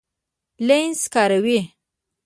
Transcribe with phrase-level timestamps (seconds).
[0.67, 1.57] لینز کاروئ؟